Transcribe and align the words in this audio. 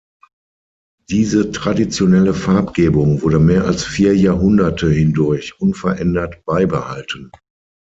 Diese 1.09 1.51
traditionelle 1.51 2.33
Farbgebung 2.33 3.21
wurde 3.21 3.37
mehr 3.37 3.65
als 3.67 3.85
vier 3.85 4.17
Jahrhunderte 4.17 4.89
hindurch 4.89 5.59
unverändert 5.59 6.43
beibehalten. 6.43 7.29